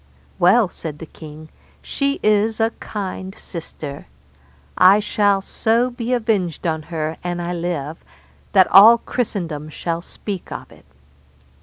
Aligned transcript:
Well, 0.39 0.67
said 0.67 0.97
the 0.97 1.05
king, 1.05 1.49
she 1.83 2.19
is 2.23 2.59
a 2.59 2.71
kind 2.79 3.37
sister; 3.37 4.07
I 4.75 4.99
shall 4.99 5.43
so 5.43 5.91
be 5.91 6.11
avenged 6.11 6.65
on 6.65 6.81
her 6.89 7.17
an 7.23 7.39
I 7.39 7.53
live, 7.53 8.03
that 8.53 8.65
all 8.71 8.97
Christendom 8.97 9.69
shall 9.69 10.01
speak 10.01 10.51
of 10.51 10.71
it. 10.71 10.85